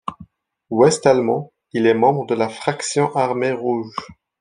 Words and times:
Ouest-allemand, 0.71 1.53
il 1.73 1.85
est 1.85 1.93
membre 1.93 2.25
de 2.25 2.33
la 2.33 2.49
Fraction 2.49 3.15
armée 3.15 3.51
rouge. 3.51 3.95